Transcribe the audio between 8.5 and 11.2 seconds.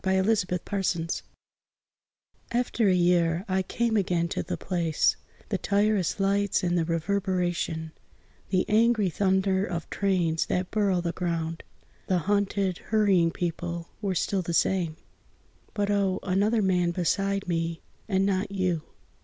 angry thunder of trains that burrow the